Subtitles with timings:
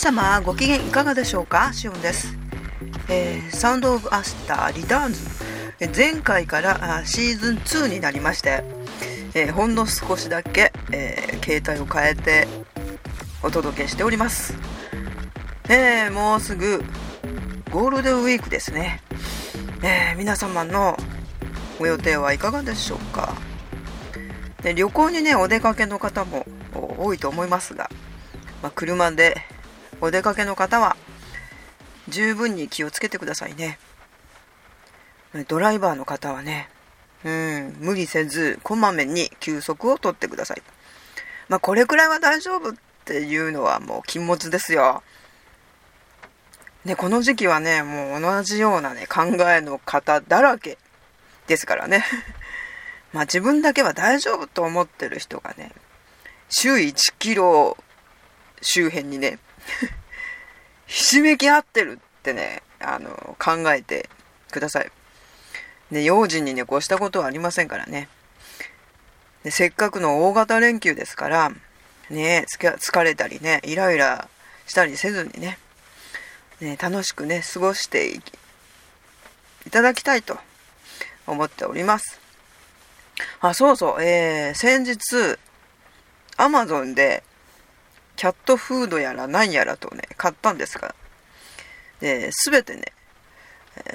[0.00, 1.74] 様ご機嫌いかがでしょうか？
[1.74, 2.34] シオンです、
[3.10, 5.20] えー、 Sound of アスター Returns。
[5.94, 8.64] 前回からシーズン2になりまして、
[9.34, 12.48] えー、ほんの少しだけ、えー、形態を変えて
[13.42, 14.54] お届けしております、
[15.68, 16.82] えー、もうすぐ
[17.70, 19.02] ゴールデンウィークですね、
[19.82, 20.96] え皆様の
[21.78, 23.34] ご予定はいかがでしょうか？
[24.62, 26.46] で旅行にねお出かけの方も
[26.98, 27.90] 多いと思いますが、
[28.62, 29.36] まあ、車で
[30.00, 30.96] お出かけの方は
[32.08, 33.78] 十分に気をつけてくださいね。
[35.48, 36.68] ドライバーの方はね
[37.24, 40.62] うん無理せずこまめに休息をとってください。
[41.48, 45.02] まあこれくらいは大丈夫っていうのはもう禁物ですよ。
[46.84, 50.78] ね、この時期はね、もう同じようなね、考えの方だらけ
[51.46, 52.04] ですからね。
[53.12, 55.72] まあ自分だけは大丈夫と思ってる人がね、
[56.48, 57.76] 周囲1キロ
[58.62, 59.38] 周辺にね、
[60.86, 64.08] ひしめき合ってるってね、あの、考えて
[64.50, 64.90] ください。
[65.90, 68.08] ね、用心にね、こうしたことはありませんからね。
[69.44, 71.52] でせっかくの大型連休ですから、
[72.10, 74.28] ね、疲れたりね、イライラ
[74.66, 75.58] したりせずにね、
[76.60, 78.20] ね楽しくね、過ごしてい
[79.70, 80.38] ただきたいと
[81.26, 82.20] 思っております。
[83.40, 85.38] あ、そうそう、えー、先日、
[86.36, 87.22] アマゾンで、
[88.20, 90.94] キャットフードやら何やらとね、買ったんですが、
[92.00, 92.82] で、すべてね、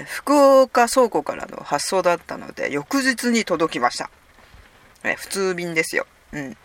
[0.08, 4.10] 福岡倉庫からの発送だったので、翌日に届きました。
[5.04, 6.08] え普通便ですよ。
[6.32, 6.58] うん。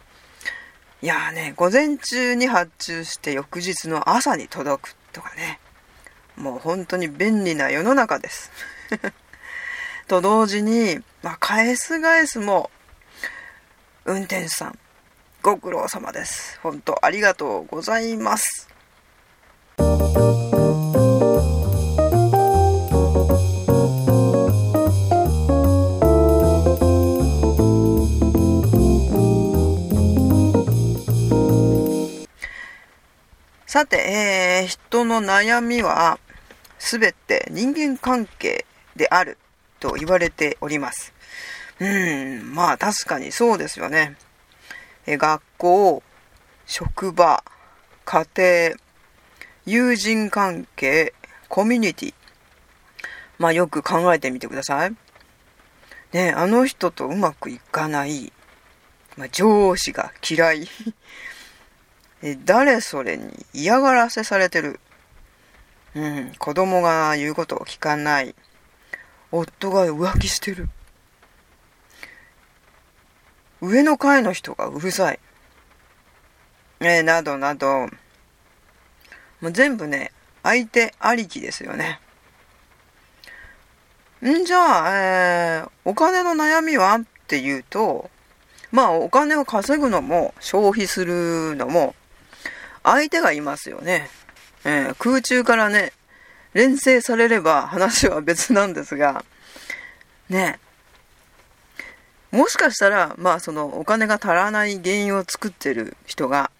[1.03, 5.60] いやーね、午前中に発注して翌日の朝に届くとかね。
[6.38, 8.50] もう本当に便利な世の中です。
[10.09, 12.71] と同時に、まあ、返す返すも、
[14.06, 14.78] 運転手さん、
[15.43, 16.61] ご苦労様です。
[16.62, 18.69] 本当ありがとうございます。
[33.67, 36.19] さて、えー、人の悩みは、
[36.78, 39.39] すべて人間関係である
[39.78, 41.15] と言われております。
[41.78, 44.17] うん、まあ確かにそうですよね。
[45.16, 46.03] 学校、
[46.66, 47.43] 職場、
[48.04, 48.76] 家庭、
[49.66, 51.15] 友人関係、
[51.48, 52.15] コミュニティ。
[53.38, 54.97] まあよく考えてみてください。
[56.12, 58.32] ねあの人とうまくいかない。
[59.16, 60.69] まあ、上司が嫌い。
[62.44, 64.81] 誰それに嫌がらせされてる。
[65.94, 68.34] うん、子供が言うことを聞かない。
[69.32, 70.69] 夫が浮気してる。
[73.60, 75.19] 上の階の人がうるさい。
[76.81, 77.88] えー、などなど、
[79.41, 80.12] もう全部ね、
[80.43, 82.00] 相手ありきですよね。
[84.22, 84.44] ん？
[84.44, 86.94] じゃあ、えー、お金の悩みは？
[86.94, 88.10] っていうと、
[88.71, 91.94] まあお金を稼ぐのも消費するのも
[92.82, 94.09] 相手がいますよね。
[94.65, 95.92] えー、空中からね、
[96.54, 99.25] 連成されれば話は別なんですが、
[100.28, 100.59] ね
[102.32, 106.50] もしかしたら、まあそのお金が足らない原因を作ってる人が、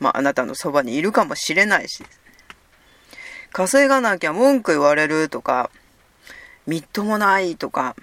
[0.00, 2.04] まああなたのそばにいるかもしれないし、
[3.52, 5.70] 稼がなきゃ文句言われるとか、
[6.66, 7.94] みっともないとか、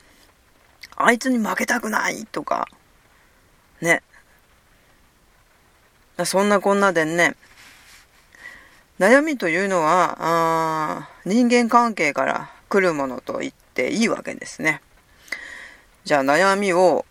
[0.95, 2.67] あいつに負けたくないとか、
[3.81, 4.01] ね。
[6.25, 7.35] そんなこんなでね、
[8.99, 14.81] 悩みというのは、あ人間関係から来るものと言っていいわけですね。
[16.03, 17.05] じゃあ悩みを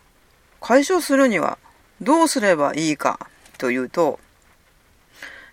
[0.60, 1.58] 解消するには
[2.00, 3.28] どうすればいいか
[3.58, 4.18] というと、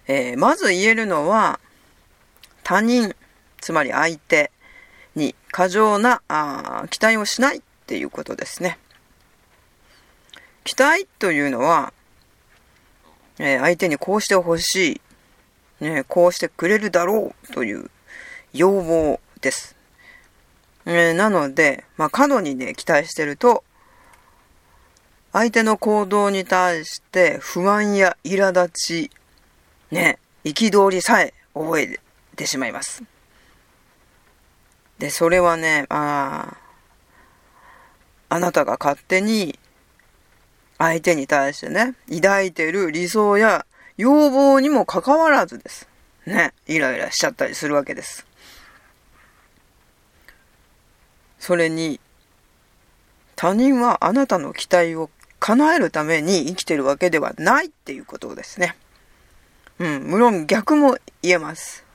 [0.08, 1.60] えー、まず言えるのは
[2.64, 3.16] 他人、
[3.62, 4.52] つまり相手
[5.16, 8.78] に過剰なあ期待をしないっていうことですね。
[10.64, 11.94] 期待というのは、
[13.40, 15.02] えー、相手にこうしてほしい
[15.80, 17.90] ね、こうしてくれるだろうという
[18.54, 19.76] 要望です。
[20.86, 23.64] えー、なので、まあ、過度にね、期待してると、
[25.36, 29.12] 相手の行動に対して不安や苛立ち、
[29.92, 32.00] ね、憤りさえ覚え
[32.38, 33.04] てしまいます。
[34.98, 36.56] で、それはね、あ
[38.30, 39.60] あなたが勝手に
[40.78, 43.66] 相手に対してね、抱いてる理想や
[43.98, 45.90] 要望にもかかわらずです。
[46.26, 48.26] ね、イライラしちゃったりするわけです。
[51.40, 52.00] それに、
[53.36, 55.10] 他人はあなたの期待を
[55.46, 58.76] 叶えるために生きてるわけではないっていうことですね。
[59.78, 61.86] うん、無論逆も言えます。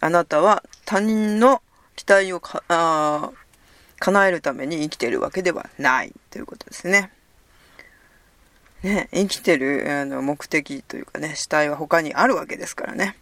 [0.00, 1.62] あなたは他人の
[1.94, 3.30] 期待をかあ
[4.00, 7.12] 叶えるために生きてるわけではないということですね。
[8.82, 13.16] ね、生きてるあの目的というかね、主体は他にあるわけですからね。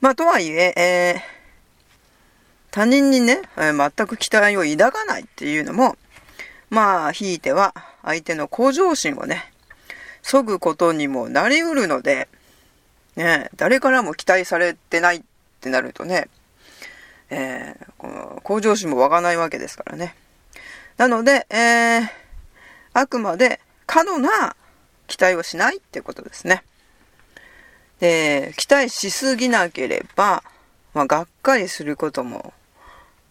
[0.00, 1.20] まあ、とはいえ、えー、
[2.70, 5.96] 他人にね、え、全く期待を抱かないっていうのも、
[6.70, 9.52] まあ、ひいては相手の向上心をね、
[10.22, 12.28] 削ぐことにもなりうるので、
[13.14, 15.22] ね、誰からも期待されてないっ
[15.60, 16.28] てなるとね、
[17.30, 20.14] えー、この向上心も湧かないわけですからね。
[20.96, 22.08] なので、えー、
[22.92, 24.56] あくまで過度な
[25.06, 26.62] 期待をしないってことですね。
[28.00, 30.42] で、期待しすぎなければ、
[30.92, 32.52] まあ、がっかりすることも、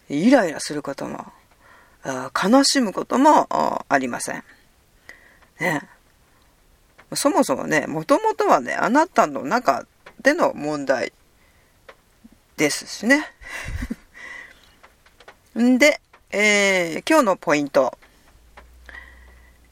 [0.08, 1.32] イライラすることも、
[2.06, 3.48] 悲しむことも
[3.88, 4.44] ありません。
[5.60, 5.82] ね。
[7.14, 9.86] そもそもね、もともとはね、あなたの中
[10.22, 11.12] での問題
[12.56, 13.26] ですしね。
[15.58, 16.00] ん で、
[16.30, 17.96] えー、今日のポイント。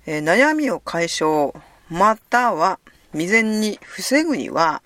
[0.07, 1.55] えー、悩みを解消、
[1.89, 2.79] または
[3.13, 4.83] 未然に防ぐには、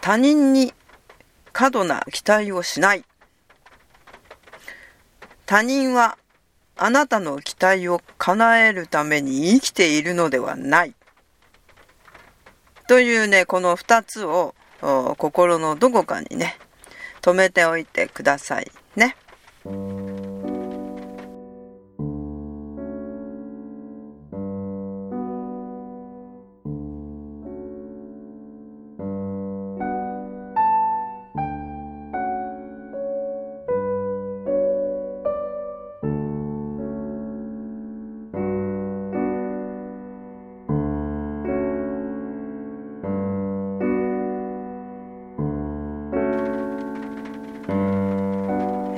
[0.00, 0.72] 他人に
[1.52, 3.04] 過度な期待をしない。
[5.48, 6.18] 他人は
[6.76, 10.94] あなたの期待を叶えるために生きているのではない。
[12.86, 14.54] というね、この二つを
[15.16, 16.58] 心のどこかにね、
[17.22, 19.16] 止めておいてくださいね。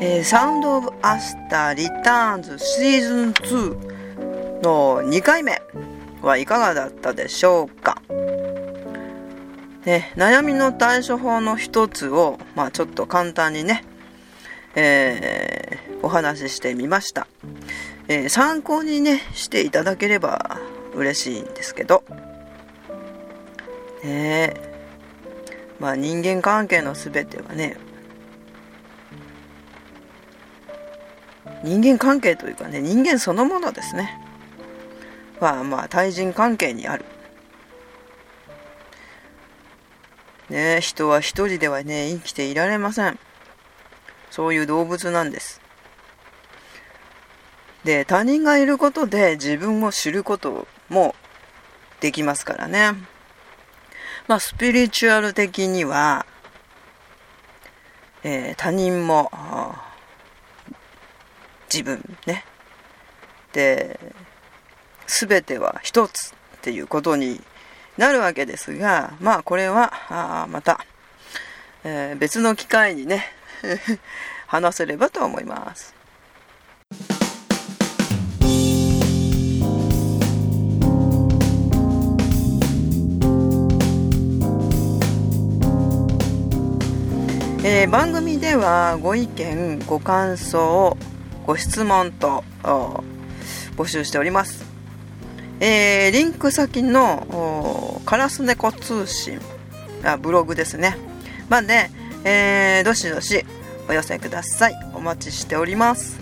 [0.02, 5.61] えー、サウンド・オブ・アスタ・リターンズシーズン2の2回目
[6.23, 8.00] はいかがだったでしょうか、
[9.85, 13.85] ね、悩みの対処法の一つを、まあ、ちょっと簡単にね、
[14.75, 17.26] えー、お話ししてみました、
[18.08, 20.58] えー、参考にねしていただければ
[20.94, 22.03] 嬉しいんですけど。
[24.03, 24.55] ね
[25.79, 27.76] まあ人間関係の全てはね
[31.62, 34.19] 人間関係というかね人間そのものですね。
[35.40, 37.04] はまあ対人関係にある。
[40.48, 43.19] ね人は一人ではね生きていられません。
[44.31, 45.60] そういう動物なんです。
[47.84, 51.14] で他人がいることで自分を知ることも
[52.00, 52.93] できますからね。
[54.28, 56.26] まあスピリチュアル的には、
[58.22, 59.31] えー、他人も
[61.72, 62.44] 自分ね
[63.53, 63.98] で
[65.06, 67.41] 全ては一つっていうことに
[67.96, 70.84] なるわけですがまあこれはあまた、
[71.84, 73.24] えー、別の機会にね
[74.46, 75.94] 話せればと思います。
[87.62, 90.96] えー、番組ではご意見ご感想
[91.47, 92.44] ご質問と
[93.77, 94.65] 募集しております。
[95.61, 99.39] えー、リンク先のカラスネコ通信
[100.05, 100.97] あブログですね。
[101.49, 101.91] まで、
[102.25, 103.44] えー、どしどし
[103.89, 104.75] お寄せください。
[104.94, 106.19] お待ちしております。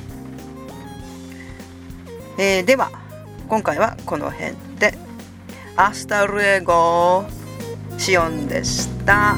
[2.39, 2.91] えー、では、
[3.49, 4.95] 今回はこの辺で、
[5.77, 7.25] hasta luego
[7.99, 9.37] シオンでした。